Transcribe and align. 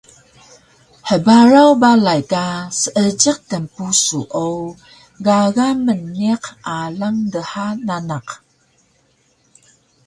Hbaraw 1.09 1.71
balay 1.81 2.21
ka 2.31 2.43
seejiq 2.79 3.37
tnpusu 3.49 4.19
o 4.47 4.47
gaga 5.25 5.67
mniq 5.87 6.43
alang 6.79 7.19
dha 7.33 7.63
nanaq 7.87 8.27